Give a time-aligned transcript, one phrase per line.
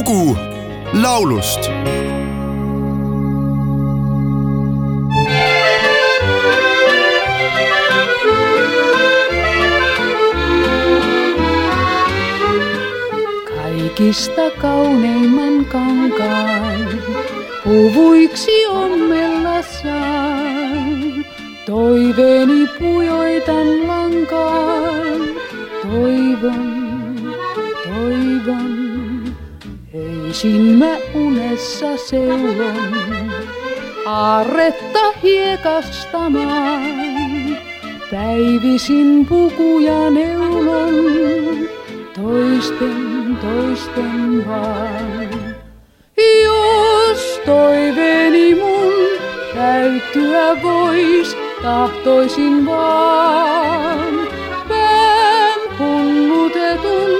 [0.00, 0.36] lugu
[0.92, 1.60] laulust
[13.44, 16.88] kaikista kauneimman kankaan,
[17.64, 21.24] puvuiksi ommella saan.
[21.66, 25.20] Toiveeni pujoitan lankaan,
[25.82, 26.79] toivon,
[30.30, 33.32] Öisin mä unessa seulon,
[34.06, 36.82] aarretta hiekastamaan.
[38.10, 40.94] Päivisin pukuja neulon,
[42.14, 45.28] toisten, toisten vaan.
[46.44, 48.92] Jos toiveeni mun
[49.54, 54.28] täyttyä vois, tahtoisin vaan.
[54.68, 57.10] Pään hullutetun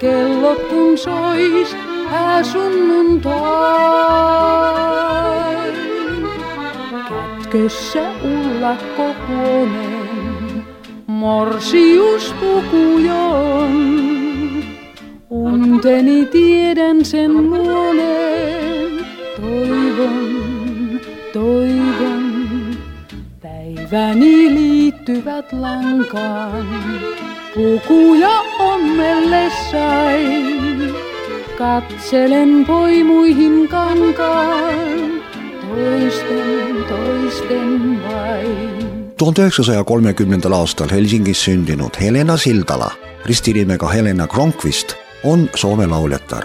[0.00, 1.76] kellot kun sois,
[2.10, 3.40] hää sunnuntai.
[7.08, 10.64] Kätkössä ullakko huoneen,
[11.06, 13.90] morsius pukujon.
[15.30, 19.06] Unteni tiedän sen luoneen,
[19.40, 21.00] toivon,
[21.32, 22.30] toivon.
[23.42, 26.66] Päiväni liittyvät lankaan,
[27.54, 31.09] pukuja ommelle sain.
[31.60, 35.22] Katselen poimuihin kankaan,
[35.60, 39.12] toisten, toisten vain.
[39.18, 42.90] tuhande üheksasaja kolmekümnendal aastal Helsingis sündinud Helena Sildala,
[43.26, 44.94] ristinimega Helena Kronkvist,
[45.24, 46.44] on Soome lauljatar.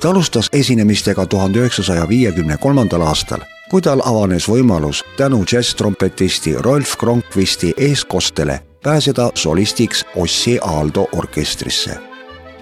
[0.00, 6.96] ta alustas esinemistega tuhande üheksasaja viiekümne kolmandal aastal, kui tal avanes võimalus tänu džässtrompetisti Rolf
[6.96, 12.07] Kronkvisti eeskostele pääseda solistiks Ossi Aaldo orkestrisse.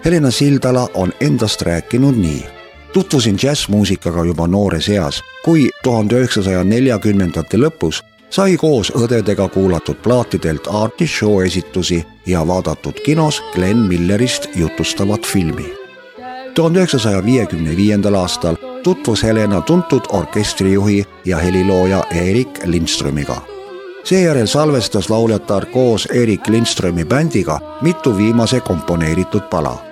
[0.07, 2.45] Helena Sildala on endast rääkinud nii
[2.93, 7.99] tutvusin džässmuusikaga juba noores eas, kui tuhande üheksasaja neljakümnendate lõpus
[8.31, 15.67] sai koos õdedega kuulatud plaatidelt Arti show esitusi ja vaadatud kinos Glen Millerist jutustavat filmi.
[16.55, 23.43] tuhande üheksasaja viiekümne viiendal aastal tutvus Helena tuntud orkestrijuhi ja helilooja Erik Lindströmiga.
[24.05, 29.86] seejärel salvestas lauljatar koos Erik Lindströmi bändiga mitu viimase komponeeritud pala.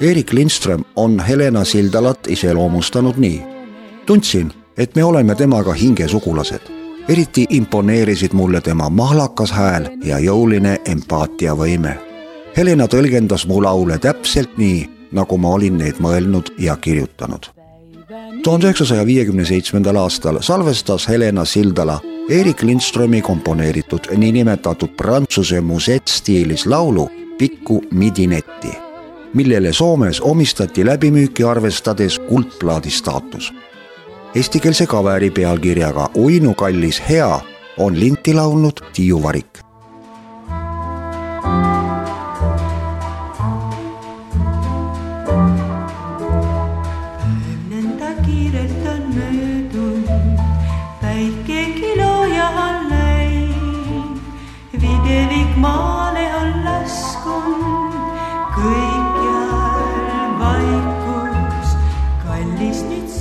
[0.00, 3.42] Erik Lindström on Helena Sildalat iseloomustanud nii.
[4.06, 11.96] tundsin, et me oleme temaga hingesugulased eriti imponeerisid mulle tema mahlakas hääl ja jõuline empaatiavõime.
[12.56, 17.46] Helena tõlgendas mu laule täpselt nii, nagu ma olin neid mõelnud ja kirjutanud.
[18.44, 27.10] tuhande üheksasaja viiekümne seitsmendal aastal salvestas Helena Sildala Erik Lindströmi komponeeritud niinimetatud prantsuse musettstiilis laulu
[27.38, 28.68] Pikku midinetti,
[29.34, 33.52] millele Soomes omistati läbimüüki arvestades kuldplaadi staatus
[34.34, 37.40] eestikeelse kaveri pealkirjaga Uinu kallis hea
[37.78, 39.63] on linti laulnud Tiiu Varik.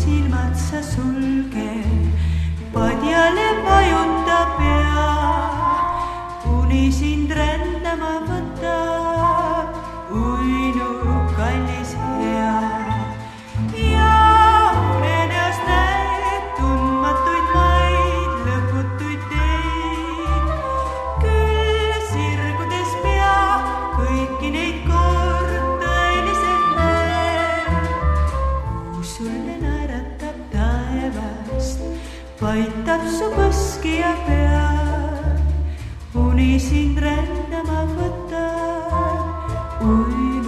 [0.04, 1.72] Silmad sa sulge,
[2.76, 4.13] padjale vajuta
[29.44, 31.80] sulle naeratab taevast,
[32.40, 35.40] paitab su põski ja pead.
[36.16, 40.43] uni sind rändama võtab, uinu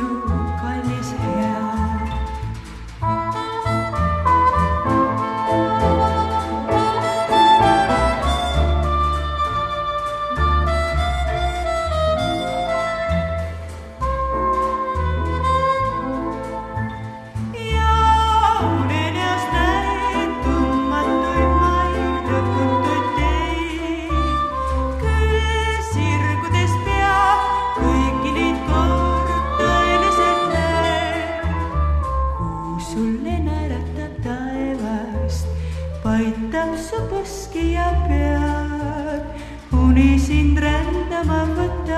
[41.16, 41.92] 담아 봤다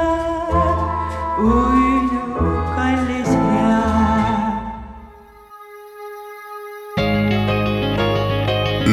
[1.39, 2.15] 울려
[2.75, 3.79] kallisea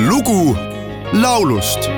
[0.09, 0.57] lugu
[1.13, 1.91] laulust.